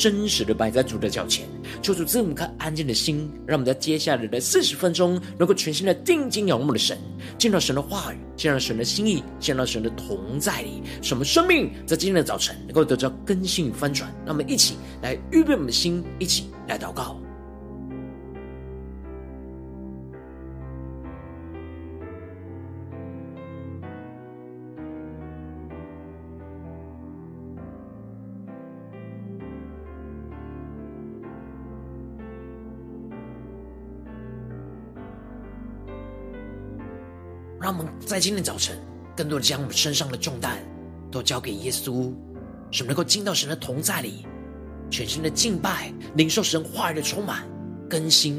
[0.00, 1.46] 真实的摆在主的脚前，
[1.82, 6.96] 求主赐我们颗安静的心，让我们在接下来的四十分钟，能够全心的定睛仰望的神，
[7.36, 14.10] 见到神的话语，见到神的心意，见到神的同在里，什么生命在今天的早晨能够得到更新与翻转。
[14.24, 17.20] 让我们一起来预备我们的心，一起来祷告。
[37.70, 38.76] 让我们在今天早晨，
[39.16, 40.58] 更多的将我们身上的重担
[41.08, 42.12] 都交给耶稣，
[42.72, 44.26] 使我们能够进到神的同在里，
[44.90, 47.48] 全心的敬拜，领受神话语的充满
[47.88, 48.34] 更新，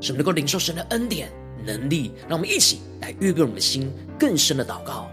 [0.00, 1.30] 使我们能够领受神的恩典
[1.62, 2.10] 能力。
[2.26, 5.11] 让我们一起来预备我们的心，更深的祷告。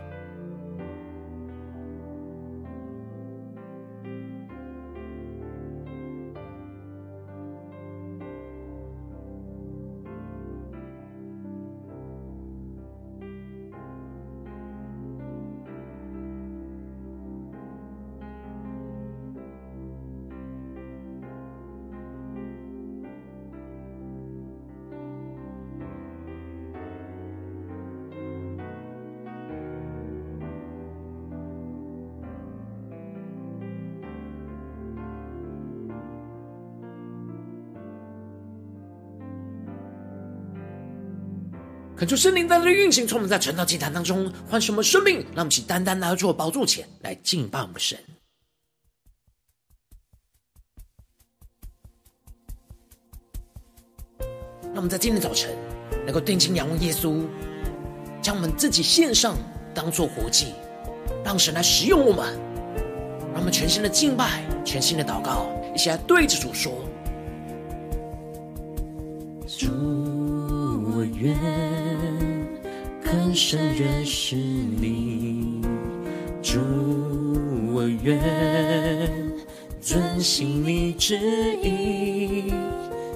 [42.00, 48.00] 恳求圣灵在这里运行，从我们在晨祷祭坛当中唤醒我们生命，让我们起单单来到主的宝座前来敬拜我们神。
[54.62, 55.54] 让我们在今天早晨
[56.06, 57.22] 能够定睛仰望耶稣，
[58.22, 59.36] 将我们自己献上，
[59.76, 60.54] 当做活祭，
[61.22, 62.40] 让神来使用我们。
[63.34, 66.72] 让我们全新的敬拜，全新的祷告，一起来对着主说：
[69.46, 69.68] 主，
[70.96, 71.79] 我愿。
[73.12, 75.62] 更深认识你，
[76.44, 76.60] 主，
[77.74, 78.20] 我愿
[79.82, 81.18] 遵行你旨
[81.64, 82.54] 意，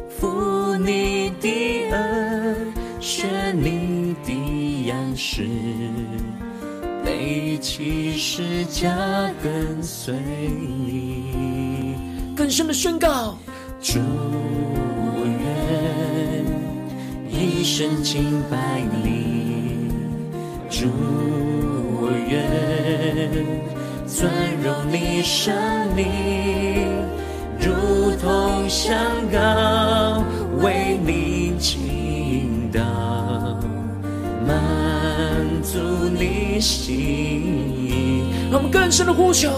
[0.09, 5.47] 负你的恩，学你的样式，
[7.05, 11.95] 背起世家跟随你。
[12.35, 13.37] 更深的宣告，
[13.79, 15.23] 主，我
[17.29, 19.42] 愿一生敬拜你。
[20.73, 20.87] 主，
[22.01, 22.41] 我愿
[24.07, 24.27] 尊
[24.63, 25.53] 荣你生
[25.95, 26.07] 命，
[27.59, 28.97] 如同香
[29.31, 30.23] 膏
[30.63, 32.81] 为你倾倒，
[34.47, 34.51] 满
[35.61, 35.77] 足
[36.17, 38.23] 你心意。
[38.49, 39.51] 让我们更深的呼求，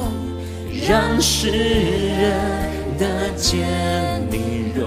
[0.85, 2.33] 让世人
[2.99, 3.65] 得见
[4.29, 4.85] 你荣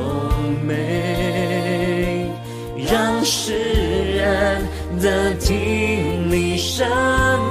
[0.66, 2.30] 美，
[2.76, 3.54] 让世
[4.14, 4.67] 人
[5.00, 6.30] 的听。
[6.30, 6.86] 你声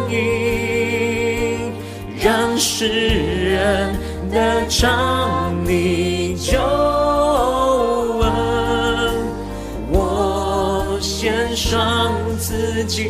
[0.10, 1.72] 音，
[2.22, 3.96] 让世人
[4.32, 6.60] 的尝你救
[8.22, 8.30] 恩。
[9.90, 13.10] 我献上自己，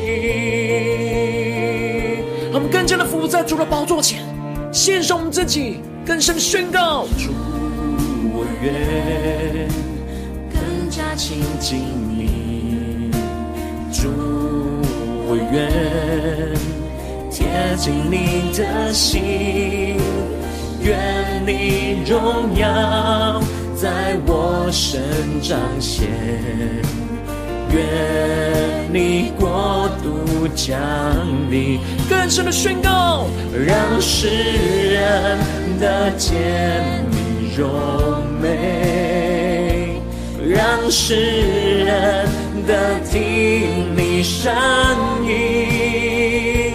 [2.54, 4.24] 我们更加的伏在主的宝座前，
[4.72, 7.34] 献上我们自己，更深宣告：主，
[8.34, 9.68] 我愿
[10.50, 11.80] 更加亲近
[12.18, 12.47] 你，
[14.02, 14.10] 主。
[15.30, 15.70] 我愿
[17.30, 19.98] 贴近你的心，
[20.82, 20.98] 愿
[21.46, 23.42] 你荣耀
[23.76, 25.02] 在我身
[25.42, 26.08] 彰显，
[27.72, 30.80] 愿你国度降
[31.52, 31.80] 临。
[32.10, 33.28] 更深的宣告，
[33.66, 35.38] 让世人
[35.80, 40.00] 得见你荣美，
[40.48, 41.16] 让世
[41.84, 42.28] 人
[42.68, 44.54] 的听你声
[45.26, 46.74] 音，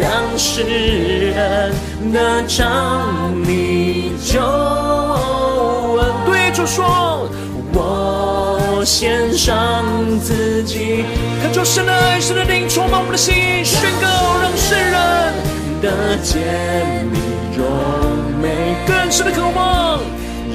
[0.00, 1.70] 让世人
[2.10, 6.10] 得尝你救恩。
[6.24, 7.28] 对主说，
[7.74, 9.84] 我献上
[10.20, 11.04] 自己，
[11.42, 14.08] 恳求神的爱、神的灵充满我们的心，宣告
[14.40, 15.34] 让世人
[15.82, 17.18] 得见你
[17.54, 17.66] 荣
[18.40, 20.00] 美，更深的渴望，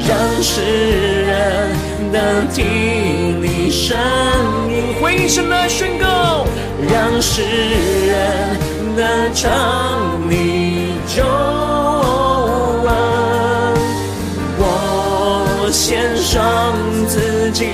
[0.07, 1.69] 让世人
[2.11, 3.97] 能听你声
[4.69, 6.45] 音，回应神的爱宣告，
[6.91, 8.57] 让世人
[8.95, 11.23] 能尝你救
[12.83, 12.93] 恩，
[14.59, 16.73] 我献上
[17.07, 17.67] 自己，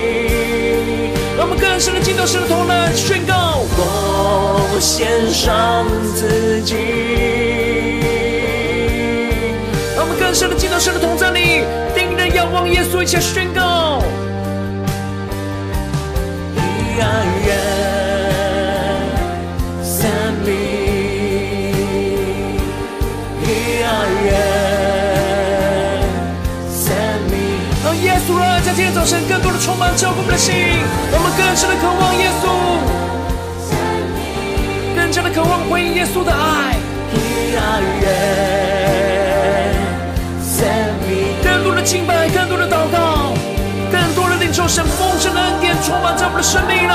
[1.38, 5.86] 让我们更深的敬拜神的同来宣告，我献上
[6.16, 6.76] 自己，
[13.10, 14.00] 望耶稣，一起来宣告。
[28.62, 30.54] 今天早晨，更多的充满照顾我们的心，
[31.12, 32.44] 我们更深的渴望耶稣，
[34.96, 36.78] 更加的渴望回应耶稣的爱。
[41.44, 42.19] 更多的敬拜，更多的祷告，更多的领受
[44.70, 46.88] 神丰盛的恩典，充满在我们的生命里。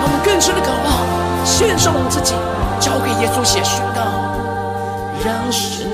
[0.00, 0.88] 让我们更深的渴望，
[1.44, 2.32] 献上我们自己，
[2.80, 4.00] 交给耶稣写宣告。
[5.22, 5.84] 让世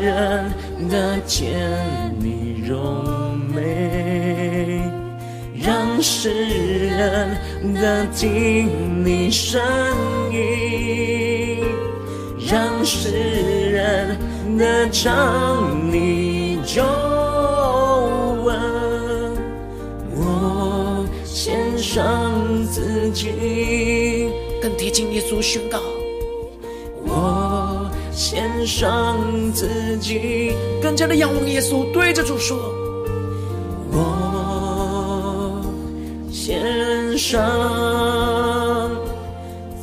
[0.00, 0.48] 人
[0.88, 1.50] 得见
[2.20, 4.80] 你荣美，
[5.60, 7.36] 让世人
[7.74, 9.60] 得听你声
[10.30, 11.64] 音，
[12.48, 13.10] 让世
[13.72, 14.16] 人
[14.56, 16.82] 得尝你救
[18.44, 18.54] 恩。
[20.16, 22.32] 我献上
[22.70, 24.28] 自己，
[24.62, 25.78] 更贴近耶稣宣告。
[27.06, 29.18] 我献上
[29.52, 30.52] 自己，
[30.82, 32.56] 更加的仰望耶稣，对着主说
[33.92, 35.60] ：“我
[36.30, 38.90] 献上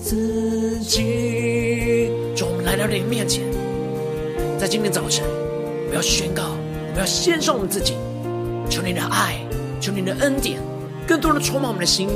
[0.02, 3.44] 自己。”主，我们来到你面前，
[4.72, 7.98] 今天早晨，我们要宣告，我们要献上我们自己，
[8.70, 9.46] 求你的爱，
[9.82, 10.62] 求你的恩典，
[11.06, 12.08] 更多的充满我们的心，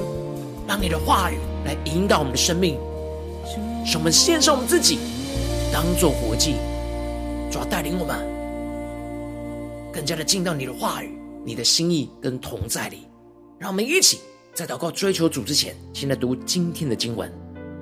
[0.66, 1.36] 让你的话语
[1.66, 2.80] 来引导我们的生命，
[3.86, 5.00] 使我们献上我们自己。
[5.74, 6.56] 当做活祭，
[7.52, 8.16] 主要带领我们
[9.92, 11.12] 更加的进到你的话语、
[11.44, 13.00] 你的心意跟同在里。
[13.60, 14.22] 让我们一起
[14.54, 17.30] 在祷告追求主之前，先来读今天的经文。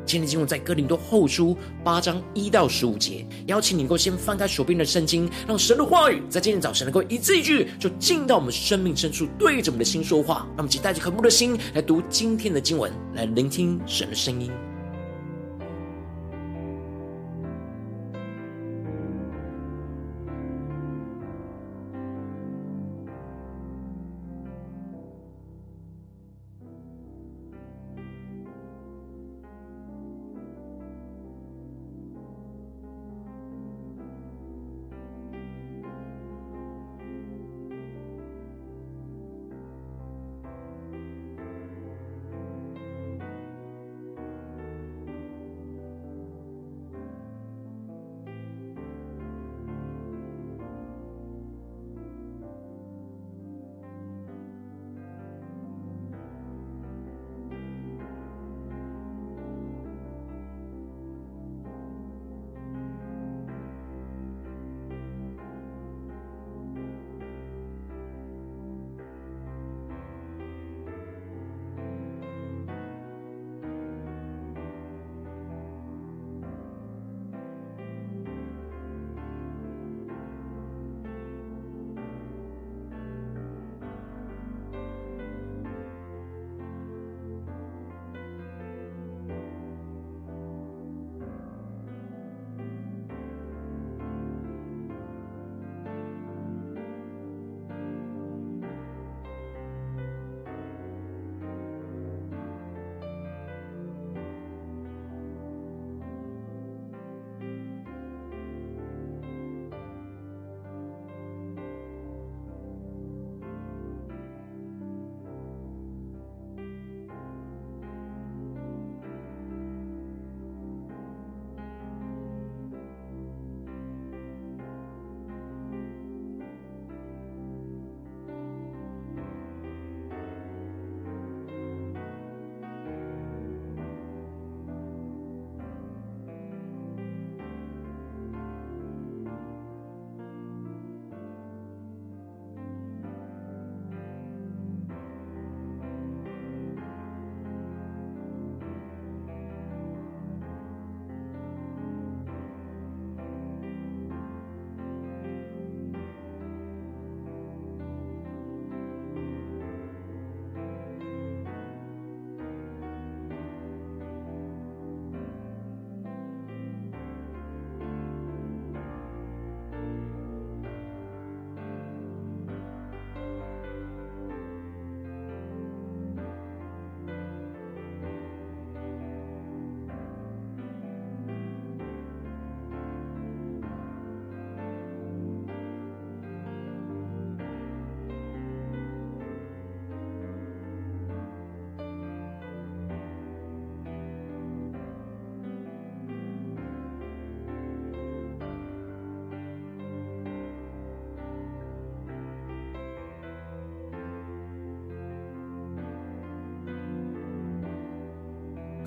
[0.05, 3.25] 今天经文在哥林多后书八章一到十五节。
[3.47, 10.47] 邀请你能够先翻开手边的圣经，让神的话语在今天早晨能够一字一句就进到我们生命深处，对着我们的心说话。
[10.57, 14.51] 那么，请带着渴慕的心来读今天的经文，来聆听神的声音。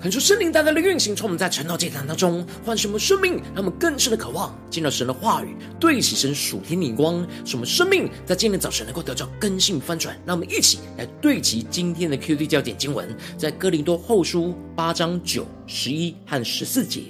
[0.07, 10.17] 恳求圣灵大大的运行，从我们在晨祷祭坛当中唤醒我们生命，让我们更深的渴望见到神的话语，对齐神属天的眼光，使我们生命在今天早晨能够得到更新翻转。
[10.25, 17.01] 让我们一起来对齐今天的 QD 焦点经文，在哥林多后书八章九、十一和十四节。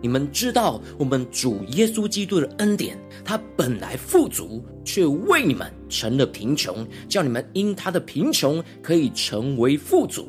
[0.00, 10.28] 你们知道，我们主耶稣基督的恩典，他本来富足，却为你们成了贫穷，叫你们因他的贫穷可以成为富足。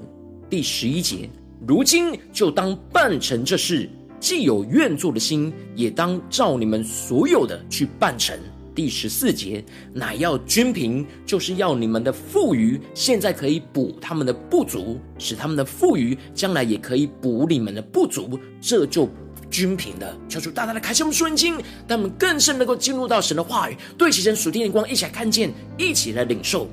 [0.49, 1.29] 第十一节。
[1.65, 8.37] 如今就当办成这事，既有愿做的心，也当照你们所有的去办成。
[8.75, 19.09] 第十四节，乃要均平，就是要你们的富余，现在可以补他们的不足，使他们的富余将来也可以补你们的不足，这就
[19.49, 20.15] 均平了。
[20.29, 21.55] 求主大大的开启我们属灵经，
[21.87, 26.67] 让我们更深能够进入到神的话语，对齐神属天的光，一起来看见，一起来领受。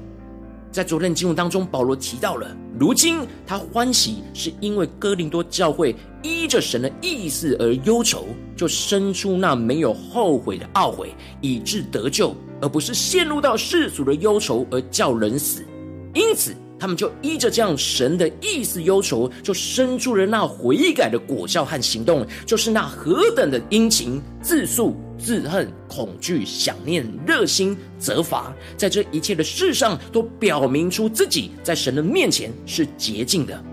[0.75, 8.27] 在昨天的经文当中，保罗提到了，如今他欢喜，是因为哥林多教会依着神的意思而忧愁，
[8.57, 15.63] 就生出那没有后悔的懊悔，以致得救，而不是陷入到世俗的忧愁而叫人死。
[16.13, 24.97] 因此，他们就依着这样神的意思忧愁，就生出了那悔改的果效和行动，就是那何等的殷勤、自诉。
[25.25, 33.65] 自恨、恐惧、想念、热心、责罚，在这一切的事上，都表明出自己在神的面前是洁净的。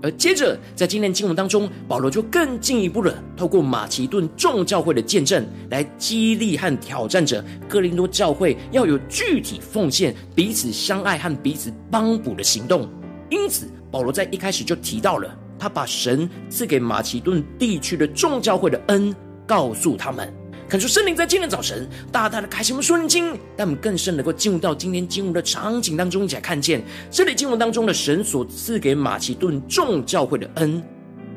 [0.00, 12.88] 而接着，在今天经文当中，保罗就更进一步的透过马其顿众教会的见证，来激励和挑战着哥林多教会要有具体奉献、彼此相爱和彼此帮补的行动。
[13.28, 19.12] 因此，保罗在一开始就提到了，他把神赐给马其顿地区的众教会的恩
[19.48, 20.32] 告诉他们。
[20.68, 30.82] 恳求圣灵在今天早晨大大的开启我们属灵经，让我们更深能够进入到今天经文的场景当中，一起来看见这里经文当中的神所赐给马其顿众教会的恩，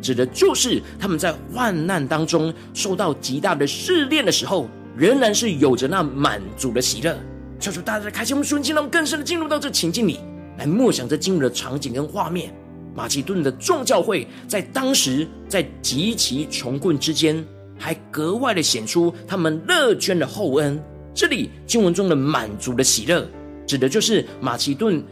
[0.02, 7.18] 指的就是他们在患难当中受到极大的试炼的时候，仍然是有着那满足的喜乐。
[7.58, 10.20] 求主大大的开启我们属灵经，让我们更深的进入到这情境里
[10.58, 12.54] 来默想这经文的场景跟画面。
[12.94, 17.42] 马其顿的众教会在当时在极其穷困之间。
[17.82, 20.80] 还格外的显出他们乐捐的厚恩。
[21.16, 23.28] 这里经文中的满足的喜乐，
[23.66, 25.04] 指的就是马其顿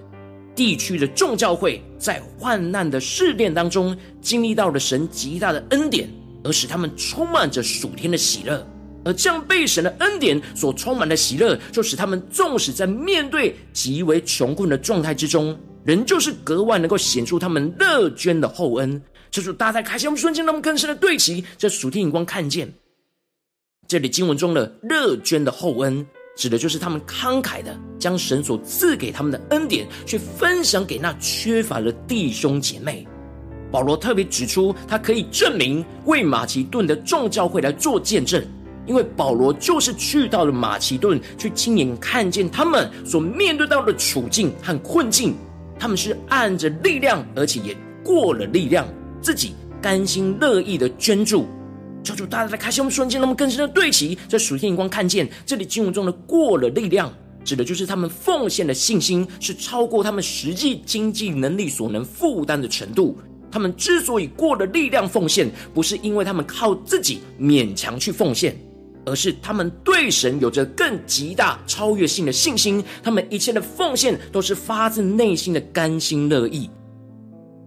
[0.56, 6.08] 地区的众教会在患难的试炼当中，经历到了神极大的恩典，
[6.44, 8.66] 而使他们充满着属天的喜乐。
[9.04, 19.02] 而这样被神的恩典所充满的喜乐，就使他们纵使在面对极为穷困的状态之中，仍旧是格外能够显出他们乐捐的厚恩。
[19.32, 22.72] 这主大大开心我们瞬间，让我们更深的对齐这属天眼光，看见
[23.88, 26.06] 这里经文中的乐捐的厚恩，
[26.36, 33.08] 指的就是他们慷慨的将神所赐给他们的恩典，去分享给那缺乏的弟兄姐妹。
[33.72, 38.44] 保罗特别指出，他可以证明为马其顿的众教会来做见证，
[38.88, 45.36] 因为保罗就是去到了马其顿，去亲眼看见他们所面对到的处境和困境，
[45.78, 48.88] 他们是按着力量，而且也过了力量。
[49.22, 51.48] 自己甘心乐意的捐助，
[52.04, 63.18] 求主大大的开心我们瞬间，那么更深的对齐，在属天眼光看见这里经文中的过了力量，指的就是他们奉献的信心是超过他们实际经济能力所能负担的程度。
[63.52, 68.56] 他们之所以过了力量奉献，不是因为他们靠自己勉强去奉献，
[69.06, 72.84] 而是他们对神有着更极大超越性的信心。
[73.02, 76.70] 他们一切的奉献都是发自内心的甘心乐意。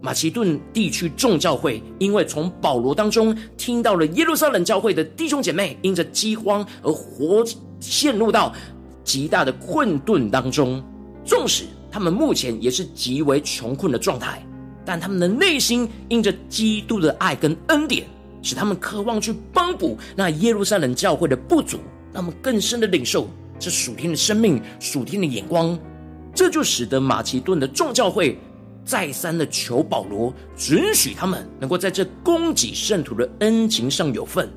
[0.03, 7.41] 马其顿地区众教会，因为从保罗当中听到了耶路撒冷教会的弟兄姐妹因着饥荒而活
[7.79, 8.53] 陷入到
[9.05, 10.83] 极大的困顿当中，
[11.23, 14.45] 纵使他们目前也是极为穷困的状态，
[14.83, 18.05] 但他们的内心因着基督的爱跟恩典，
[18.41, 21.77] 使他们渴望去帮补那耶路撒冷教会的不足，
[22.11, 23.25] 让他们更深的领受
[23.57, 25.79] 这属天的生命、属天的眼光，
[26.35, 28.37] 这就使得马其顿的众教会。
[28.85, 34.49] 再三的求保罗准许他们能够在这供给圣徒的恩情上有份，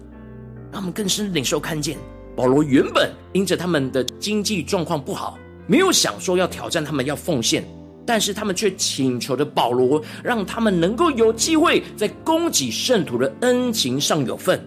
[0.73, 1.97] 让他们更深领受看见。
[2.35, 7.65] 保罗原本因着他们的经济状况不好，没有想说要挑战他们要奉献，
[8.05, 14.61] 但是他们却请求着保罗，让他们能够有机会在供给圣徒的恩情上有份。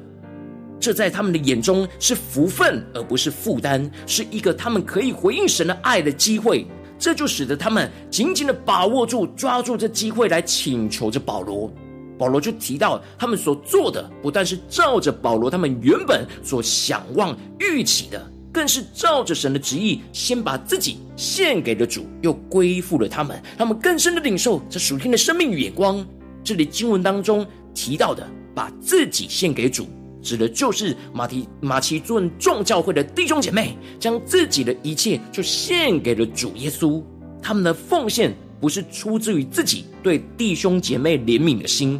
[0.79, 6.65] 这在他们的眼中是福分，而不是负担，是一个他们可以回应神的爱的机会。
[6.99, 11.71] 这就使得他们紧紧的把握住、抓住这机会来请求着保罗。
[12.17, 23.41] 保罗就提到，他们所做的不但是照着保罗他们原本所想望预期的，更是照着神的旨意，先把自己献给了主，又归附了他们。
[23.57, 26.05] 他们更深的领受这属天的生命与眼光。
[26.43, 29.87] 这里经文当中提到的把自己献给主，
[30.29, 37.03] 指的就是马提马其顿众教会的弟兄姐妹，将自己的一切就献给了主耶稣。
[37.41, 38.31] 他们的奉献
[38.61, 41.99] 不是出自于自己对弟兄姐妹怜悯的心，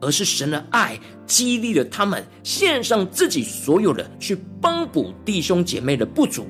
[0.00, 6.46] 而是神的爱激励了他们献上自己所有的去帮补弟兄姐妹的不足。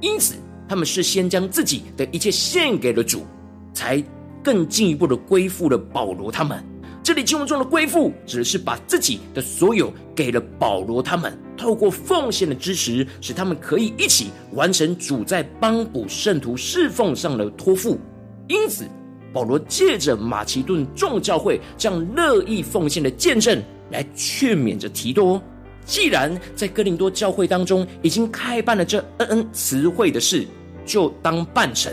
[0.00, 0.36] 因此，
[0.66, 3.26] 他们是先将自己的一切献给了主，
[3.74, 4.02] 才
[4.42, 6.64] 更进一步的归附了保罗他们。
[7.08, 17.98] 这里经文中的归附，指的是把自己的所有给了保罗他们，透过奉献的支持，使他们可以一起完成主在帮补圣徒侍奉上的托付。
[18.46, 18.84] 因此，
[19.32, 23.58] 保罗借着马其顿众教会这样乐意奉献的见证，
[23.90, 25.42] 来劝勉着提多：
[25.86, 30.46] 既然在哥林多教会当中已经开办了这恩恩词汇的事，
[30.84, 31.90] 就当办成。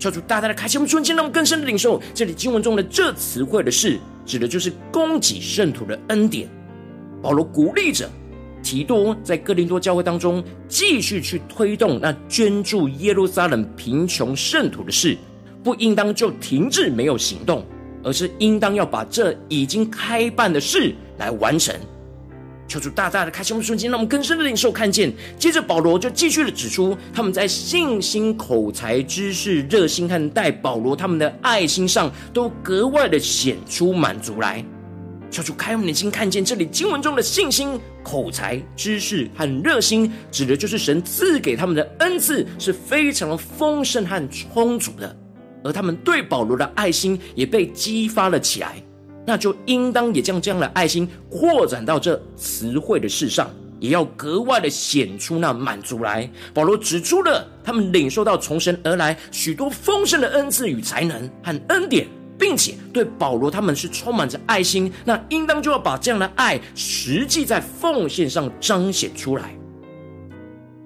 [0.00, 6.46] 求主大大的开启我们瞬间，让我们更深的领受这里经文中的这词汇的事，指的就是供给圣徒的恩典。
[7.20, 8.08] 保罗鼓励着
[8.62, 15.16] 提多在哥林多教会当中继续去推动那捐助耶路撒冷贫穷圣徒的事，
[15.64, 17.64] 不应当就停滞没有行动，
[18.04, 21.74] 而是应当要把这已经开办的事来完成。
[22.68, 25.10] 求主大大的开心我们瞬间，让我们更深的领受看见。
[25.38, 34.62] 接着保罗就继续的指出，他们在信心、口才、知识、热心和待保罗他们的爱心上，都格外的显出满足来。
[35.30, 45.16] 求主开我们的心，看见这里经文中的信心、口才、知识和热心，指的就是神赐给他们的恩赐是非常丰盛和充足的，
[45.64, 48.82] 而他们对保罗的爱心也被激发了起来。
[49.28, 56.26] 那就应当也将这样的爱心扩展到这慈会的事上，也要格外的显出那满足来。
[56.54, 69.54] 保罗指出了他们领受到从神而来许多丰盛的恩赐与才能和恩典，并且对保罗他们是充满着爱心，那应当就要把这样的爱实际在奉献上彰显出来。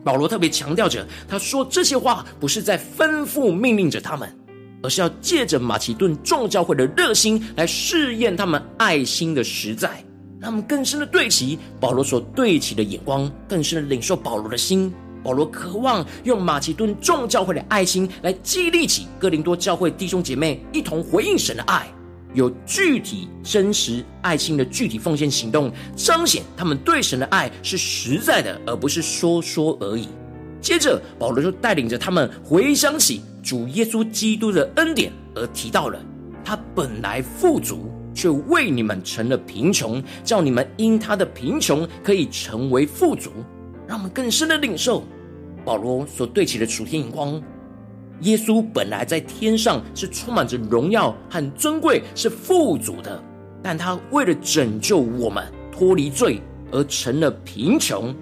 [0.03, 4.29] 保罗特别强调着，他说这些话不是在吩咐命令着他们。
[4.83, 9.89] 而是要借着马其顿众教会的热心来试验他们爱心的实在，
[10.41, 14.93] 让他们更深的对齐保罗所对齐的眼光，更深的领受保罗的心。
[15.23, 21.87] 保罗渴望用马其顿众教会的爱心来激励起哥林多教会弟兄姐妹一同回应神的爱，
[22.35, 30.09] 有具体真实爱心的具体奉献行动，彰显他们对神的爱是实在的，而不是说说而已。
[30.63, 35.99] 接着，保罗就带领着他们回想起主耶稣基督的恩典，而提到了
[36.45, 43.31] 他本来富足，却为你们成了贫穷，叫你们因他的贫穷可以成为富足。
[43.89, 45.03] 让我们更深的领受
[45.65, 47.43] 保罗所对齐的属天眼光。
[48.21, 53.21] 耶稣本来在天上是充满着荣耀和尊贵，是富足的，
[53.61, 58.15] 但他为了拯救我们脱离罪，而成了贫穷。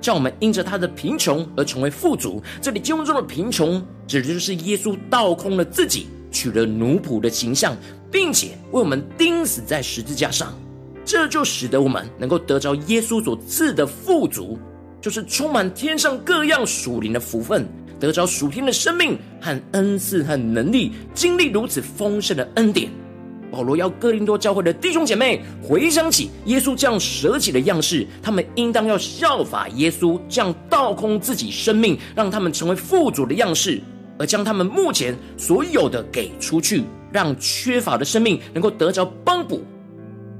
[0.00, 2.42] 叫我们因着他的贫穷而成为富足。
[2.60, 7.76] 这里经文中的贫穷，指的就是耶稣倒空了自己，取了奴仆的形象，
[8.10, 10.52] 并且为我们钉死在十字架上。
[11.04, 14.58] 这就使得我们能够得着耶稣所赐的富足，
[15.00, 17.66] 就是充满天上各样属灵的福分，
[17.98, 22.90] 得着属天的生命和恩赐和能力，经历如此丰盛的恩典。
[23.50, 33.80] 保罗要哥林多教会的弟兄姐妹回想起耶稣这样舍己的样式，他们应当要效法耶稣这样倒空自己生命，让他们成为富足的样式，
[34.18, 39.64] 而将他们目前所有的给出去，让缺乏的生命能够得着帮补。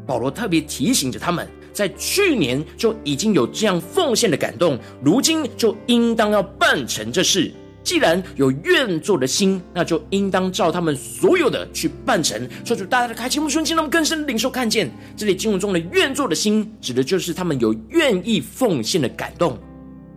[0.07, 7.53] 保罗特别提醒着他们，在去年就已经有这样奉献的感动，如今就应当要办成这事。
[7.83, 12.49] 既然有愿做的心，那就应当照他们所有的去办成。
[12.65, 19.59] 说主大家的开启我们瞬间，让我们更深的领受看见这里经文中的愿做的心，指的就是他们有愿意奉献的感动。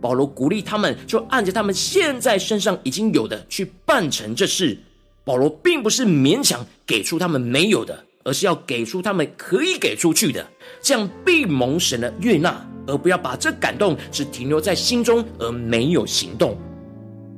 [0.00, 4.76] 保罗鼓励他们，就按着他们现在身上已经有的去办成这事。
[5.24, 10.44] 保罗并不是勉强给出他们没有的，而是要给出他们可以给出去的，
[10.82, 16.58] 这样必蒙神的悦纳，而不要把这感动只停留在心中而没有行动。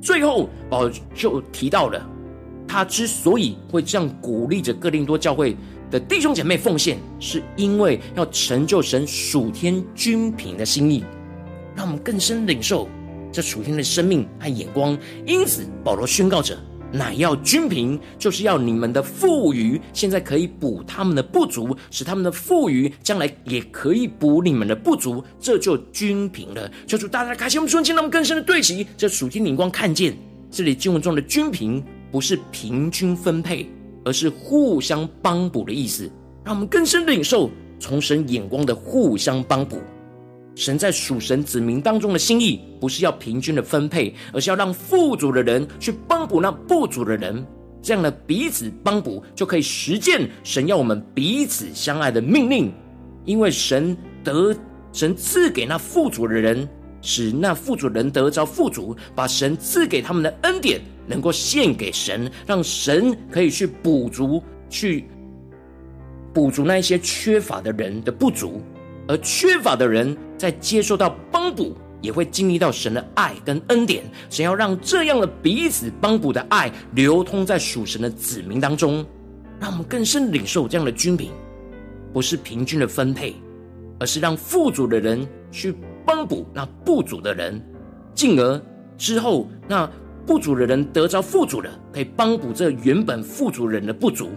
[0.05, 2.07] 最后，保罗就提到了，
[2.67, 5.57] 他之所以会这样鼓励着哥林多教会
[5.89, 11.03] 的弟兄姐妹奉献，是因为要成就神属天均凭的心意，
[11.75, 12.87] 让我们更深领受
[13.31, 14.95] 这属天的生命和眼光。
[15.25, 16.55] 因此，保罗宣告着。
[16.95, 26.71] 乃要均平，就是要你们的富余，现在可以补他们的不足，使他们的富余将来也可以补你们的不足，这就均平了。
[26.87, 30.17] 求主大大开启我们瞬间，让我们更深的对齐这属天灵光，看见
[30.49, 33.69] 这里经文中的均平，不是平均分配，
[34.05, 36.09] 而是互相帮补的意思。
[36.45, 39.81] 让我们更深的领受从神眼光的互相帮补。
[40.55, 47.45] 神在属神子民当中的心意，不是要平均的分配，而是要让富足的人去帮补那不足的人。
[47.81, 52.71] 这样的彼此帮补，就可以实践神要我们彼此相爱的命令。
[53.25, 54.55] 因为神得
[54.91, 56.67] 神赐给那富足的人，
[57.01, 65.05] 使那富足人得着富足，把神赐给他们的恩典能够献给神，让神可以去补足，去
[66.33, 68.61] 补足那些缺乏的人的不足，
[69.07, 74.03] 而缺乏的人在接受到帮补，也会经历到神的爱跟恩典。
[74.29, 79.05] 神要让这样的彼此帮补的爱流通在属神的子民当中，
[79.59, 81.31] 让我们更深领受这样的军品，
[82.13, 83.35] 不是平均的分配，
[83.99, 87.61] 而是让富足的人去帮补那不足的人，
[88.13, 88.61] 进而
[88.97, 89.89] 之后那
[90.25, 94.29] 不足的人得着富足的，可以帮补这原本富足人的不足，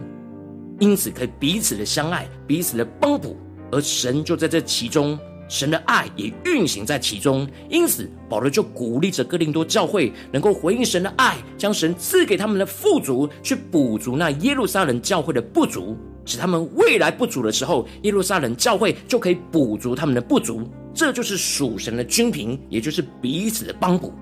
[0.79, 3.37] 因此可以彼此的相爱，彼此的帮补。
[3.71, 7.49] 而神就在这其中，神的爱也运行在其中。
[7.69, 20.69] 因此，保罗就鼓励着哥林多教会能够回应神的爱，将神赐给他们的富足，去补足那耶路撒冷教会的不足，使他们未来不足的时候，耶路撒冷教会就可以补足他们的不足。
[20.95, 24.13] 这就是属神的均平，也就是彼此的帮补。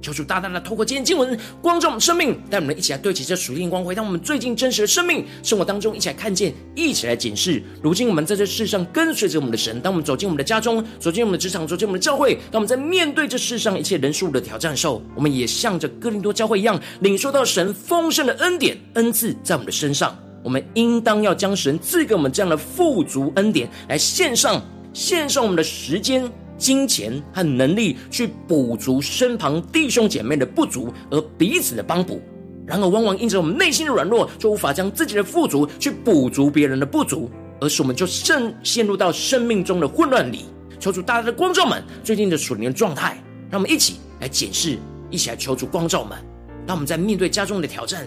[0.00, 7.62] 求主大大的透过今天经文光照我们生命，带我们一起来对齐这属灵光辉，让我们最近真实的生命生活当中一起来看见，一起来检视。
[7.82, 20.16] 如今我们在这世上跟随着我们的神，当我们走进我们的家中，走进我们的职场，走进我们的教会，当我们在面对这世上一切人数的挑战的时候，我们也像着哥林多教会一样，领受到神丰盛的恩典恩赐在我们的身上。
[20.44, 24.62] 我们应当要将神赐给我们这样的富足恩典来献上，
[24.94, 26.30] 献上我们的时间。
[26.58, 32.20] 金钱和能力去补足身旁弟兄姐妹的不足，而彼此的帮补。
[32.66, 40.44] 然而，往往因着我们内心的软弱，就无法将自己的富足去补足别人的不足，而使我们就陷陷入到生命中的混乱里。
[40.78, 43.16] 求主大大的光照们最近的属灵状态，
[43.50, 44.76] 让我们一起来检视，
[45.10, 46.18] 一起来求主光照们。
[46.66, 48.06] 让我们在面对家中的挑战，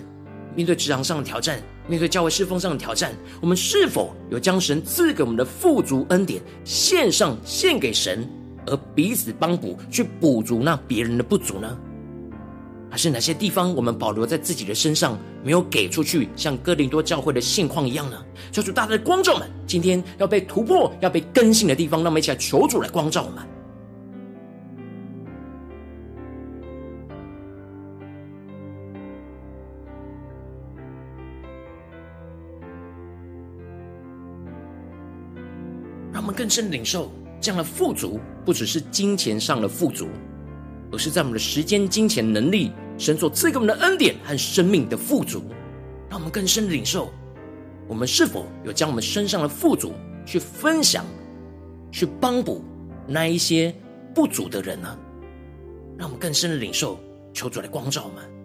[0.56, 3.12] 面对职场上的挑战，面对教会侍奉上的挑战，
[3.42, 8.30] 我们是否有将神赐给我们的富足恩典献上献给神？
[8.68, 11.78] 而彼此帮补，去补足那别人的不足呢？
[12.90, 18.18] 还是哪些地方我们保留在自己的身上，没有给出去，像哥林多教会的现况一样呢？
[18.52, 23.44] 求主大大的光照们，今天要被突破、要被更新的地方，让我们一起来求主来光照我们。
[36.12, 37.10] 让我们更深领受。
[37.40, 40.08] 这样的富足，不只是金钱上的富足，
[40.92, 45.44] 而是在我们的时间、金钱、能力，神所赐给我们的恩典和生命的富足，
[46.10, 47.12] 让我们更深的领受。
[47.88, 49.94] 我们是否有将我们身上的富足
[50.26, 51.06] 去分享、
[51.92, 52.64] 去帮补
[53.08, 53.76] 那一些
[54.14, 54.98] 不足的人呢？
[55.98, 57.00] 让我们更深的领受，
[57.34, 58.41] 求主来光照我们。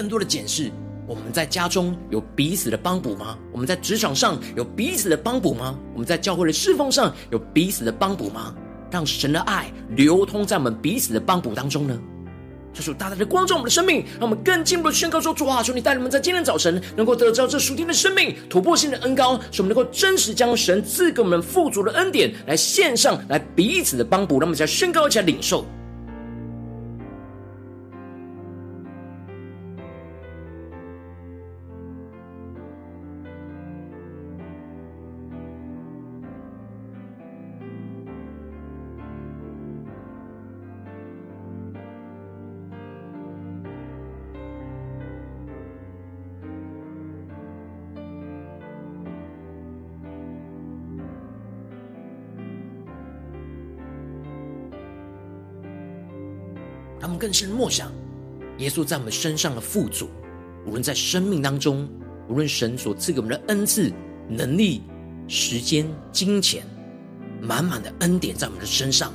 [0.00, 0.70] 更多的检视：
[1.06, 3.36] 我们在家中有彼此的帮补吗？
[3.52, 5.78] 我们在职场上有彼此的帮补吗？
[5.92, 8.54] 我们在教会的侍奉上有彼此的帮补吗？
[8.90, 12.00] 让神的爱流通在我们彼此的帮补当中呢？
[12.72, 24.40] 这是大大的光照我们的生命，让我们更进一步的宣告说：主啊，求你带领我们在今天早晨能够得到这属天的生命突破性的恩膏，使我们能够真实将神赐给我们富足的恩典来献上，来彼此的帮补。
[24.40, 25.62] 让我们再宣告一下领受。
[57.30, 57.92] 更深默想，
[58.58, 60.10] 耶稣在我们身上的富足，
[60.66, 61.88] 无论在生命当中，
[62.28, 63.88] 无论神所赐给我们的恩赐、
[64.28, 64.82] 能力、
[65.28, 66.64] 时间、金钱，
[67.40, 69.12] 满满的恩典在我们的身上，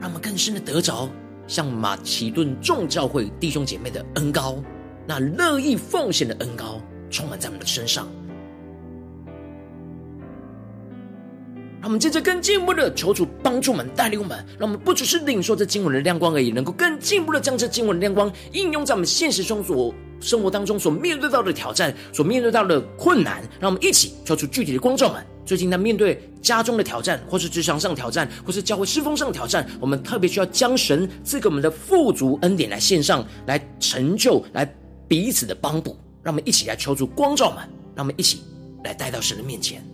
[0.00, 1.08] 让我们更深的得着，
[1.48, 4.62] 像马其顿众教会弟兄姐妹的恩膏，
[5.04, 6.80] 那乐意奉献的恩膏，
[7.10, 8.06] 充满在我们的身上。
[11.84, 23.42] 让我们接着更进一步的求主帮助我们带领我们，让我们不只是领受这经文的亮光而已，能够更进一步的将这经文的亮光应用在我们现实中所生活当中所面对到的挑战、所面对到的困难。
[23.60, 25.22] 让我们一起求出具体的光照们。
[25.44, 34.64] 最近在面对家中的挑战，或是职场上的挑战，或是教会事奉上的挑战，我们特别需要将神赐给我们的富足恩典来献上，来成就，来
[35.06, 35.94] 彼此的帮补。
[36.22, 37.58] 让我们一起来求助光照们，
[37.94, 38.40] 让我们一起
[38.84, 39.86] 来带到神的面前。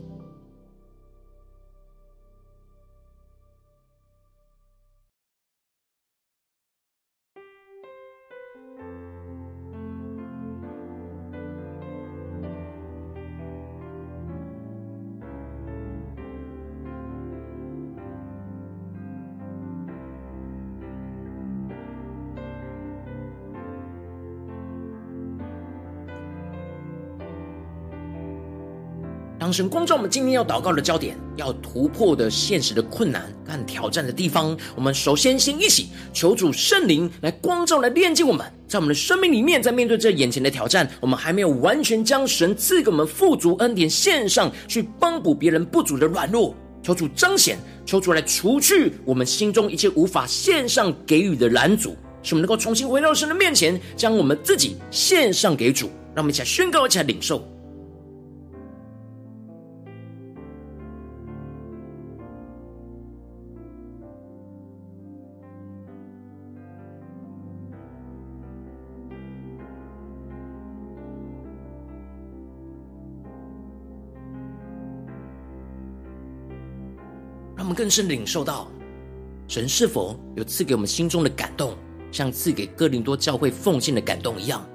[29.53, 57.50] 神光照我们今天要祷告的焦点，要突破的现实的困难和挑战的地方，我们首先先一起求主圣灵来光照、来炼净我们，在我们的生命里面，在面对这眼前的挑战，我们还没有完全将神赐给我们富足恩典献上去帮补别人不足的软弱，求主彰显，求主来除去我们心中一切无法献上给予的拦阻，使我们能够重新回到神的面前，将我们自己献上给主，让我们一起来宣告，一起来领受。
[77.71, 78.67] 我们更深领受到，
[79.47, 81.73] 神是否有赐给我们心中的感动，
[82.11, 84.69] 像赐给哥林多教会奉献的感动一样，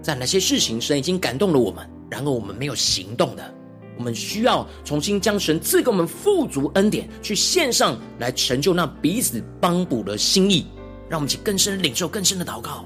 [0.00, 3.52] 在哪些事情神已经感动了我们，然而我们没有行动的，
[3.98, 10.68] 我们需要重新将神赐给我们富足恩典去献上来，成就那彼此帮补的心意，
[11.08, 12.84] 让我们去更深领受更深的祷告。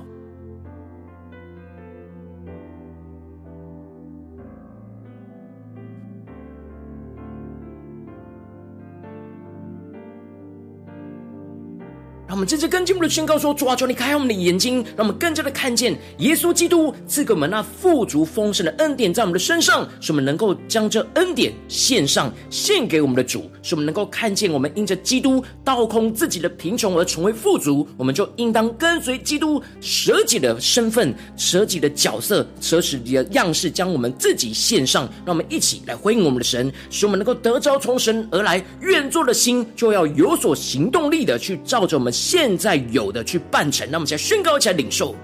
[12.38, 35.08] 我们真正更进一步的宣告说：主啊，求你开我们的眼睛，让我们更加的看见耶稣基督赐给我们那富足丰盛的恩典在我们的身上，使我们能够将这恩典献上，献给我们的主，使我们能够看见我们因着基督倒空自己的贫穷而成为富足，我们就应当跟随基督，舍己的身份、舍己的角色、舍己的样式，将我们自己献上。
[35.26, 42.12] 让我们一起来回应我们的神，使我们能够得着从神而来愿做的心，就要有所行动力的去照着我们。
[42.30, 45.14] 现在有的去办成，那么现在宣告起来领受，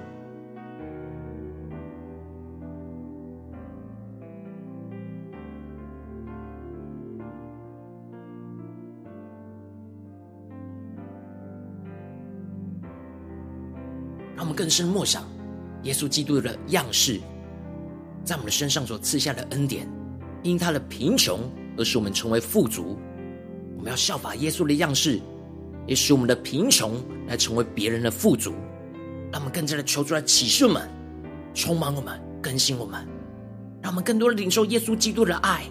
[14.35, 15.25] 让我们更深默想
[15.83, 17.21] 耶稣基督的样式，
[18.25, 19.87] 在我们的身上所赐下的恩典，
[20.43, 21.41] 因他的贫穷
[21.77, 22.97] 而使我们成为富足。
[23.77, 25.21] 我们要效法耶稣的样式。
[25.87, 26.95] 也使我们的贫穷
[27.27, 28.53] 来成为别人的富足，
[29.31, 30.89] 让我们更加的求出来启示我们，
[31.55, 33.07] 充满我们，更新我们，
[33.83, 35.65] 让我们更多的领受耶稣基督的爱。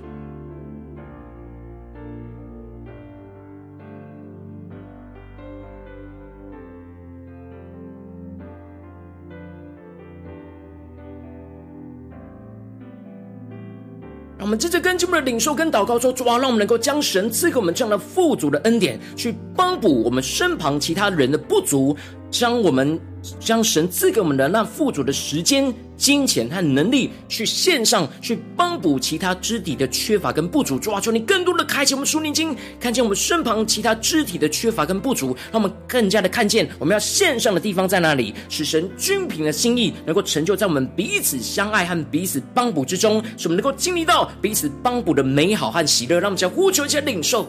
[14.53, 21.97] 们接着跟进我们的领受跟祷告说：主啊，让我们能够将神赐给我们这样的富足的恩典，去帮补我们身旁其他人的不足，
[22.29, 22.99] 将我们
[23.39, 25.73] 将神赐给我们的那富足的时间。
[25.95, 47.47] 金钱和能力去献上去帮补其他肢体的缺乏跟不足，主啊，求你更多的开启我们属灵经，看见我们身旁其他肢体的缺乏跟不足，让我们更加的看见我们要献上的地方在哪里，使神均平的心意能够成就在我们彼此相爱和彼此帮补之中，使我们能够经历到彼此帮补的美好和喜乐，让我们将呼求一下领受。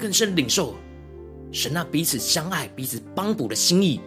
[0.00, 0.74] 更深领受
[1.52, 4.00] 神那彼此相爱、彼此帮补的心意，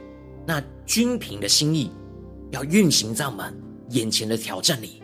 [0.47, 1.91] 那均平的心意，
[2.51, 3.53] 要运行在我们
[3.91, 5.01] 眼前的挑战里。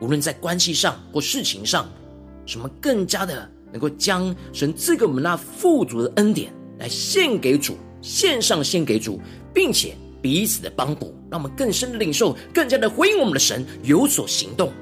[0.00, 1.88] 无论在关系上或事情上，
[2.44, 9.20] 什么更加的能够将神赐给我们那富足的恩典来献给主，献上献给主，
[9.54, 14.72] 并且彼此的帮补，让我们更深的领受，更加的回应我们的神，有所行动。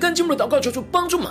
[0.00, 1.28] 更进我们的祷告，求主帮助们。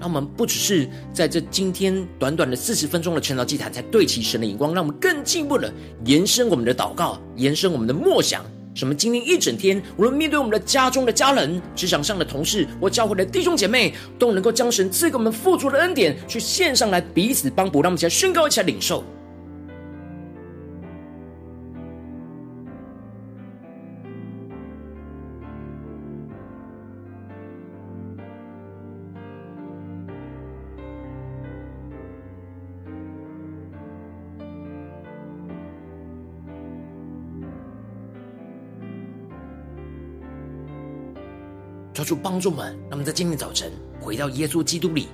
[0.00, 5.72] 让我们不只是在这今天短短的四十分钟的晨祷祭坛，才对齐神的眼光，让我们更进一步的
[6.04, 8.44] 延伸我们的祷告，延伸我们的默想。
[8.74, 8.94] 什么？
[8.94, 17.82] 今天一整天，无论面对我们的家中的家人、职场上的同事或教会的弟兄姐妹，都能够将神赐给我们富足的恩典，去献上来彼此帮补。
[17.82, 19.04] 让我们一起来宣告，一起来领受。
[42.02, 45.06] 求主帮助我们，让我们在今天早晨回到耶稣基督里，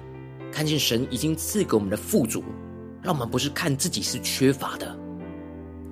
[0.50, 2.42] 看见神已经赐给我们的富足，
[3.02, 4.86] 让我们不是看自己是缺乏的，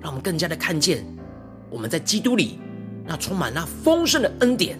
[0.01, 1.05] 让我们更加的看见
[1.69, 2.57] 我们在基督里
[3.05, 4.79] 那充满那丰盛的恩典、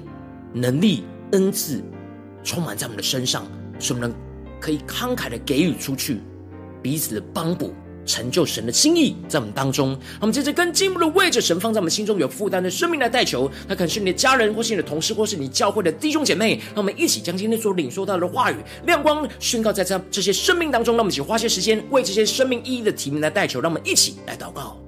[0.53, 1.03] 能力、
[1.33, 1.83] 恩赐，
[2.43, 3.45] 充满在我们的身上，
[3.77, 4.11] 使我们
[4.59, 6.19] 可以慷慨的给予出去，
[6.81, 7.75] 彼此的帮补。
[8.07, 13.51] 成就神的心意在我们当中，我们接着更进一步的为着神放在我们心中有负担的生命来代求。
[13.67, 16.59] 那可能是你的家人，或是你的同事，或是你教会的弟兄姐妹。
[16.73, 20.95] 让我们一起将今天所领受到的话语亮光宣告在这这些生命当中。
[20.95, 23.59] 让我们一起花些时间为这些生命意义的提名来代求。
[23.59, 24.86] 让我们一起来祷告。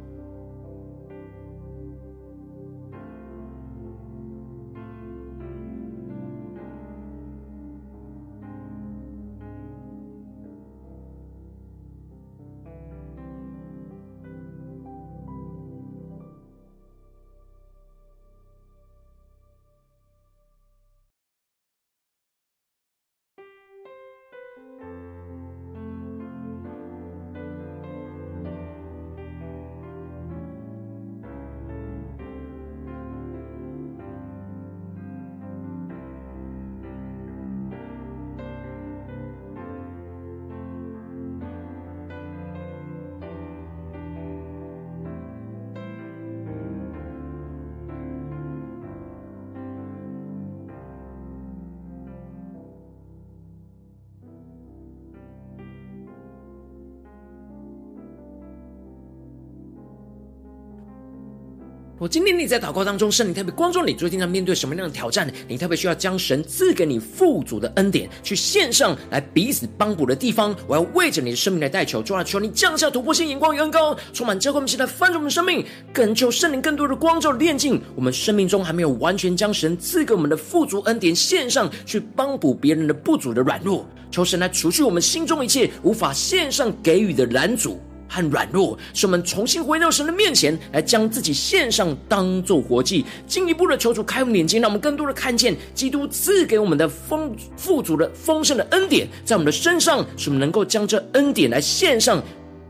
[62.00, 65.30] 我今天你在祷告当中，圣灵特别光照你，最近在面对什么样的挑战？
[65.50, 70.56] 你特别需要将神赐给你富足的恩典去献上来彼此帮补的地方。
[70.66, 83.86] 我要为着你的生命来代求，主啊，求你降下突破性眼光与恩膏，充满教会，我们现在翻转我们的生命，更求圣灵更多的光照炼净我们生命中还没有完全将神赐给我们的富足恩典献上去帮补别人的不足的软弱。
[84.10, 87.78] 求神来除去我们心中一切无法献上给予的拦阻。
[88.10, 93.06] 和软弱，使我们重新回到神的面前来，将自己献上，当做活祭。
[93.28, 102.22] 进一步的求主开我们眼睛，让我们更多的看见基督赐给我们的丰富足的丰盛的恩典，在我们的身上，使我们能够将这恩典来献上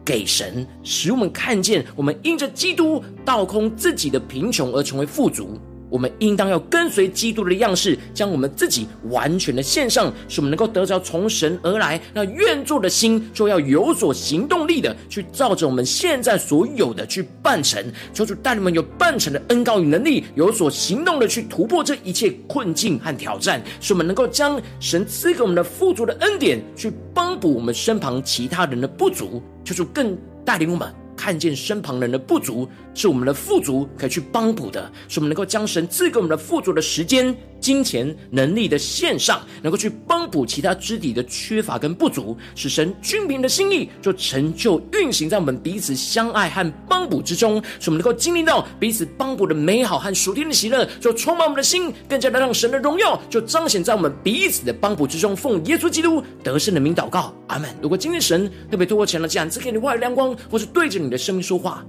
[0.04, 5.58] 给神，使我们看见我们因着基督倒空自己的贫穷而成为富足。
[5.90, 17.84] 我们应当要跟随基督的样式，将我们自己完全的献上，使我们能够得着从神而来那愿做的心，就要有所行动力的去照着我们现在所有的去办成。
[18.14, 29.42] 求主带领我们有办成的恩膏与能力，有所行动的去突破这一切困境和挑战，使我们能够将神赐给我们的富足的恩典，去帮补我们身旁其他人的不足。
[29.64, 30.94] 求主更带领我们。
[31.20, 37.36] 看见身旁人的不足，是我们的富足可以去帮补的，是我们能够将神赐给我们的富足的时间。
[37.60, 55.36] 金钱能力的献上，能够去帮补其他肢体的缺乏跟不足，使神均平的心意就成就运行在我们彼此相爱和帮补之中，使我们能够经历到彼此帮补的美好和属天的喜乐，就充满我们的心，更加的让神的荣耀就彰显在我们彼此的帮补之中。
[55.36, 57.70] 奉耶稣基督得胜的名祷告，阿门。
[57.82, 61.84] 如果今天神特别透过前了这样赐给你话语亮光，或是对着你你的生命说话。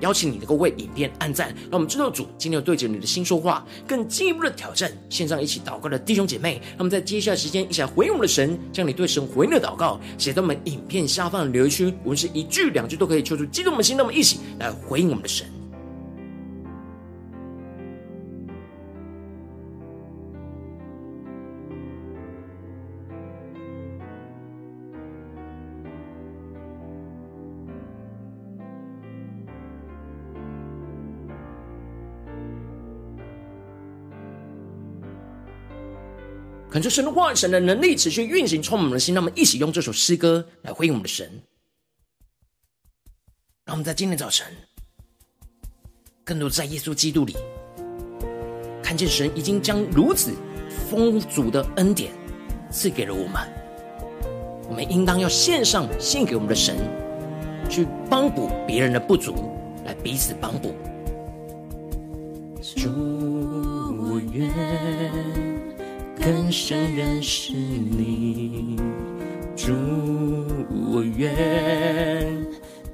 [0.00, 4.90] 邀请你能够为影片按赞，让我们知道主今天要对着你的心说话，更进一步的挑战。
[5.08, 15.46] 线上一起祷告的弟兄姐妹，那么在接下来时间一起来回应我们的神，将你对神回应的祷告写在我们影片下方的留言区，无论是一句两句都可以，求出激动我们的心，那么一起来回应我们的神。
[36.72, 39.14] 恳求神的话语、神的能力持续运行，充满我们的心。
[39.14, 41.30] 让我们一起用这首诗歌来回应我们的神。
[43.66, 44.46] 让我们在今天早晨，
[46.24, 47.36] 更多在耶稣基督里，
[48.82, 50.32] 看见神已经将如此
[50.88, 52.10] 丰足的恩典
[52.70, 53.46] 赐给了我们，
[54.66, 56.74] 我们应当要献上献给我们的神，
[57.68, 59.52] 去帮补别人的不足，
[59.84, 60.74] 来彼此帮补。
[62.62, 62.88] 主，
[64.08, 64.50] 我愿
[66.22, 68.76] 更深认识你。
[69.56, 69.72] 主，
[70.92, 71.34] 我愿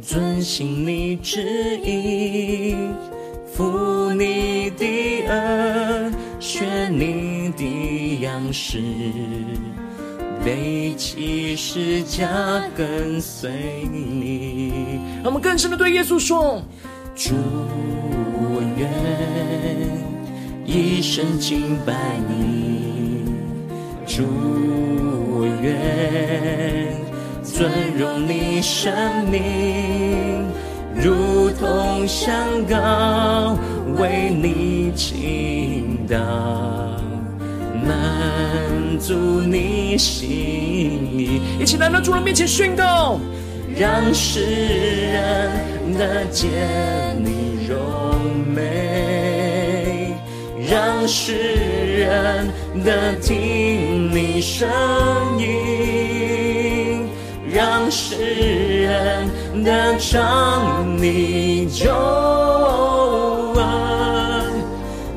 [0.01, 2.75] 遵行你旨意，
[3.53, 4.87] 负你的
[5.29, 8.83] 轭，学你的样式，
[10.43, 12.27] 背起十架
[12.75, 13.51] 跟随
[13.93, 15.01] 你。
[15.17, 16.63] 让我们更深的对耶稣说：
[17.15, 17.35] 主，
[18.41, 18.89] 我愿
[20.65, 21.95] 一生敬拜
[22.27, 22.68] 你。
[24.09, 26.97] 主，我愿
[27.45, 28.91] 尊荣你生
[29.31, 30.47] 命，
[30.97, 32.35] 如同香
[32.67, 33.57] 膏
[33.99, 36.17] 为你倾倒，
[37.87, 41.43] 满足你心意。
[41.61, 43.21] 一起来到主人面前宣告，
[43.79, 44.41] 让世
[45.13, 45.51] 人
[45.99, 46.51] 得见
[47.23, 47.48] 你
[50.71, 52.53] 让世人
[52.85, 54.69] 得听你声
[55.39, 57.09] 音，
[57.51, 58.17] 让世
[58.83, 59.31] 人
[59.65, 61.91] 得尝你救
[63.55, 63.63] 恩。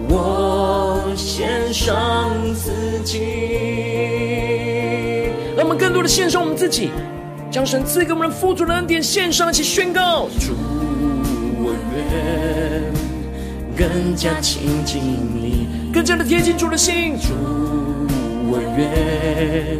[0.07, 2.71] 我献上自
[3.03, 3.19] 己，
[5.57, 6.91] 让我们更多的献上我们自己。
[7.51, 10.53] 将神赐给我们的富足的恩典献上，一起宣告：主，
[13.81, 17.17] 更加亲近你，更加的贴近主的心。
[17.17, 17.33] 主，
[18.45, 19.79] 我愿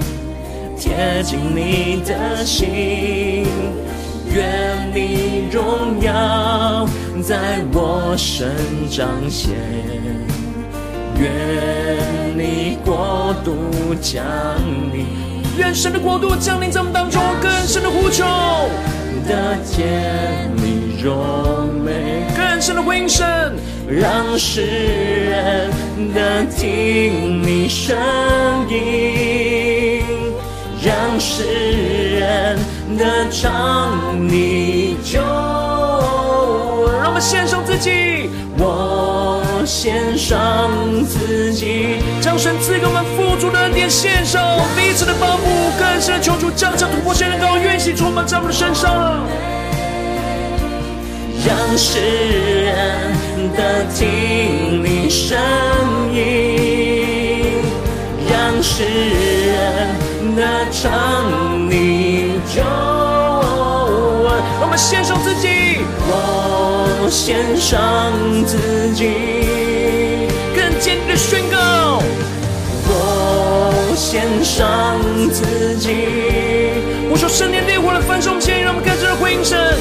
[0.76, 3.45] 贴近你的心，
[4.34, 6.88] 愿你荣耀
[7.22, 8.49] 在我身
[8.89, 9.52] 彰显，
[11.20, 11.30] 愿
[12.36, 13.54] 你国度
[14.02, 14.26] 降
[14.91, 15.06] 临。
[15.60, 18.26] 愿神的国度降临在我们当中，更深的呼求，
[19.28, 22.26] 得见你荣美，
[22.62, 23.55] 更深的回应神，
[23.89, 25.72] 让世人
[26.14, 27.97] 得听你声
[28.70, 30.03] 音，
[30.80, 31.43] 让世
[32.20, 32.59] 人
[32.99, 33.97] 得尝
[34.30, 35.20] 你救。
[37.01, 40.70] 让我们献上自己，我献上
[41.05, 45.47] 自己，将神赐给我们富足的恩典献上，彼此的帮补，
[45.80, 49.26] 更深的求主降下突破性的高，愿喜充满在我们的身上，
[51.52, 52.72] 让世人
[53.58, 55.38] 得听你声
[56.14, 57.62] 音，
[58.30, 60.41] 让世人得
[60.72, 62.66] 尝你救恩。
[64.60, 68.14] 让我们献上自己，我献上
[68.45, 69.10] 自己，
[70.56, 72.02] 更坚定的宣告。
[72.88, 74.97] 我献上
[75.34, 75.89] 自己，
[77.12, 79.76] 我说圣灵烈火的焚烧前，让我们更深的回应神，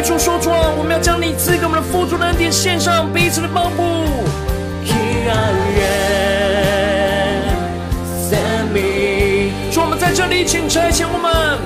[0.00, 0.48] 对主说出，
[0.78, 3.82] 我们要将你赐给我们的富足的恩典献上，彼此的帮补。
[9.70, 11.58] 主，我们在这里，请差遣我们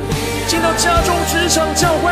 [0.49, 2.11] 进到家中、职场、教会，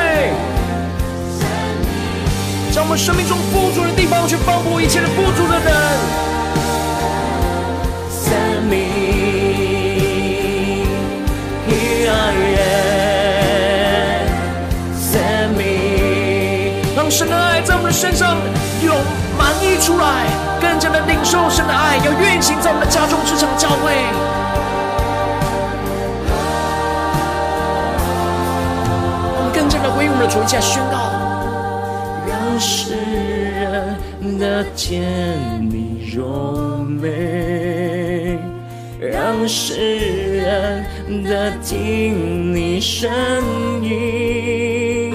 [2.71, 6.42] 将我们生命中富足的地方去帮补一切的富足的人。
[17.13, 18.39] 神的爱在我们的身上
[18.83, 18.97] 涌
[19.37, 20.27] 满溢出来，
[20.63, 23.93] 更加的领受神的爱，要运行在我们的家中、职场、教会。
[29.37, 30.97] 我们更加的为我们的主下宣告，
[32.27, 32.95] 让世
[33.61, 35.03] 人得见
[35.69, 38.39] 你荣美，
[38.99, 39.75] 让世
[40.39, 40.83] 人
[41.25, 43.11] 得听你声
[43.83, 45.12] 音，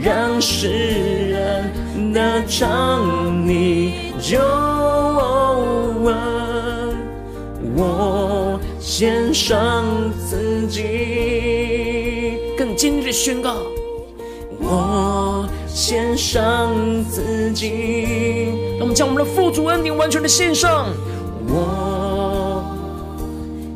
[0.00, 4.38] 让世人得尝你救
[6.04, 6.14] 恩。
[7.76, 9.84] 我献上
[10.28, 13.56] 自己，更坚定的宣告，
[14.60, 16.74] 我献上
[17.10, 18.54] 自己。
[18.78, 20.86] 让我们将我们的富足恩典完全的献上。
[21.48, 22.64] 我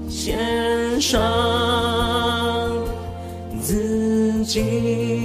[0.09, 1.21] 献上
[3.61, 5.22] 自己。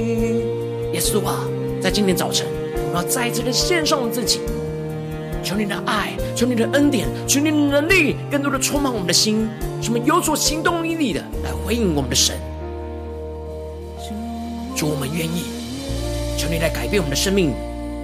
[1.07, 1.39] 耶稣啊，
[1.81, 2.45] 在今天早晨，
[2.91, 4.41] 我要再一次的献上我自己，
[5.41, 9.47] 求你的爱，求你的恩典，求你的能力，更多的充满我们的心，
[9.81, 12.37] 使我们有所行动力的来回应我们的神。
[14.75, 15.43] 主，我们愿意，
[16.37, 17.53] 求你来改变我们的生命，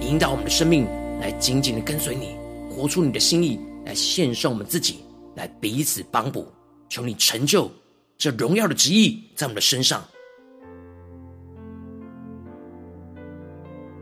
[0.00, 0.86] 引导我们的生命，
[1.20, 2.36] 来紧紧的跟随你，
[2.70, 5.00] 活出你的心意，来献上我们自己，
[5.34, 6.46] 来彼此帮补。
[6.88, 7.70] 求你成就
[8.16, 10.02] 这荣耀的旨意在我们的身上。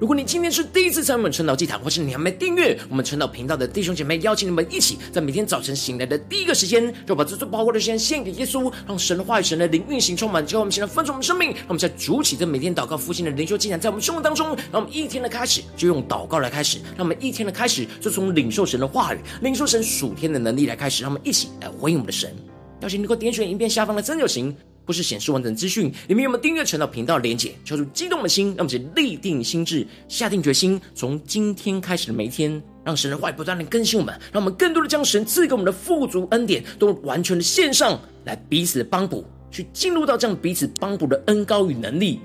[0.03, 22.35] 如果你今天是第一次参与我们晨祷祭坛，或是你还没订阅我们晨祷频道的弟兄姐妹，邀请你们一起在每天早晨醒来的第一个时间，就把这最宝贵的时间献给耶稣，让神的话语、神的灵运行充满，之后我们现在分盛我们生命，让我们在主起这每天祷告复兴的灵修祭坛，在我们生活当中，让我们一天的开始就用祷告来开始，让我们一天的开始就从领受神的话语、领受神属天的能力来开始，让我们一起来回应我们的神。
[22.81, 24.53] 邀请你能够点选影片下方的三角形。
[24.85, 27.55] 不是显示完整资讯，里面有没有订阅晨祷频道连结？
[27.65, 42.21] 敲出激动的心，让我们立定心志，下定决心，从今天开始的每一天，让神的话语不断的更新我们，让我们更多的将神赐给我们的富足恩典，都完全的献上来，彼此的帮补，去进入到这样彼此帮补的恩高与能力，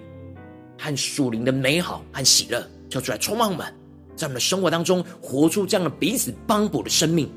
[0.79, 3.65] 和属灵的美好和喜乐，跳出来充满我们，
[4.15, 7.29] 在我们的生活当中活出这样的彼此帮补的生命。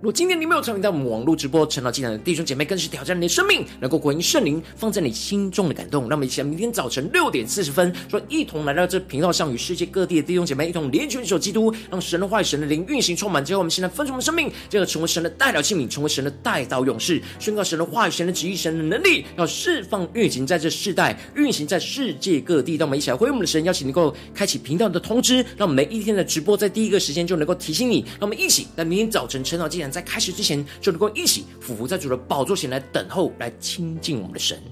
[0.00, 6.02] 如果今天你没有参与到我们网络直播晨祷祭坛的弟兄姐妹，更是挑战你的生命，能够回应圣灵放在你心中的感动。
[6.02, 13.44] 让我们一起来，明天早晨六点四十分，说一同来到这频道上，与世界各地的弟兄姐妹一同连接一基督，让神的话语、神的灵运行充满。
[13.44, 22.76] 之后，我们现在分出我们生命，这个成为神的代表器皿，成为神的代祷勇士，宣告神的话语、神的旨意、神的能力，要释放运行在这世代，运行在世界各地。
[22.76, 28.04] 让我们一起来回应我们的神，邀请能够开启频道的通知，让每一天的直播在第一个时间就能够提醒你。
[28.20, 30.28] 让我们一起在明天早晨晨祷祭坛在开始。
[30.32, 34.62] 之前就能够一起俯伏在主的宝座前来等候，来亲近我们的神。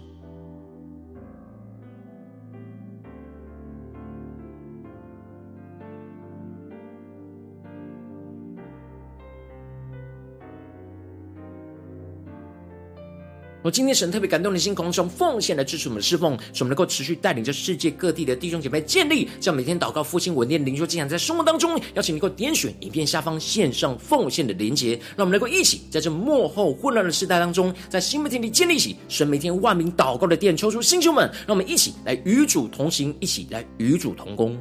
[13.67, 34.57] 我今天神特别感动的心，空中奉献来支持我们的侍奉，使我们能够持续带领着世界各地的弟兄姐妹建立，这样每天祷告复兴稳定灵修经常在生活当中，邀请你能够点选影片下方线上奉献的连结，让我们能够一起在这幕后混乱的时代当中，在新媒体里建立起神每天万名祷告的殿，抽出星球们，让我们一起来与主同行，一起来与主同工。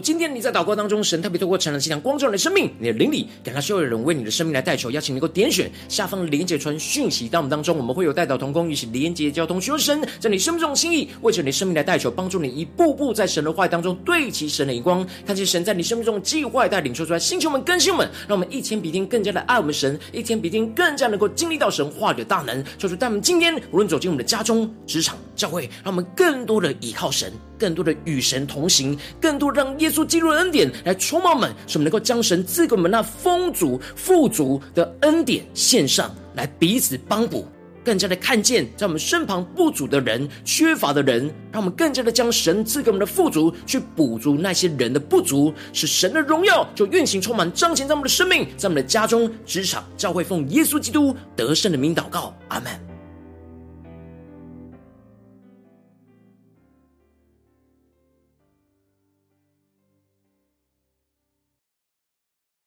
[0.00, 27.32] 今天你在祷告当中，神特别透过晨祷祭坛光照你的生命，你的灵里，感到需要有人为你的生命来代求，邀请你能够点选下方连结传讯息到我们当中，我们会有代祷同工，一起连结交通，寻求神在你生命中的心意，为着你生命来代求，帮助你一步步在神的话语当中对齐神的眼光，看见神在你生命中的计划带领，说出来，星球们、更新们，让我们一天比一天更加的爱我们神，一天比一天更加能够经历到神话语的大能，说出带我们今天无论走进我们的家中、职场、教会，让我们更多的依靠神。
[27.60, 37.46] 更多的与神同行，更多让耶稣基督的恩典来充满我们，使我们能够将神赐给我们那丰足富足的恩典献上，来彼此帮补，
[37.84, 52.89] 更加的看见在我们身旁不足的人、缺乏的人，让我们更加的将神赐给我们的富足去补足那些人的不足，使神的荣耀就运行充满彰显在我们的生命，在我们的家中、职场、教会，奉耶稣基督得胜的名祷告，阿门。